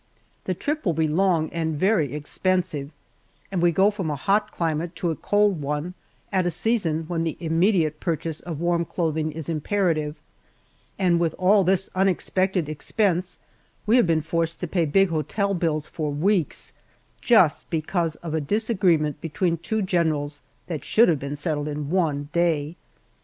[0.45, 2.89] The trip will be long and very expensive,
[3.51, 5.93] and we go from a hot climate to a cold one
[6.31, 10.15] at a season when the immediate purchase of warm clothing is imperative,
[10.97, 13.37] and with all this unexpected expense
[13.85, 16.73] we have been forced to pay big hotel bills for weeks,
[17.21, 22.29] just because of a disagreement between two generals that should have been settled in one
[22.33, 22.75] day.